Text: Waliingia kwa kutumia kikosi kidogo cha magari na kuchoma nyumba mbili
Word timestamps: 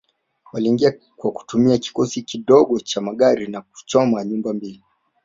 Waliingia 0.53 0.93
kwa 1.15 1.31
kutumia 1.31 1.77
kikosi 1.77 2.21
kidogo 2.21 2.79
cha 2.79 3.01
magari 3.01 3.47
na 3.47 3.61
kuchoma 3.61 4.25
nyumba 4.25 4.53
mbili 4.53 4.83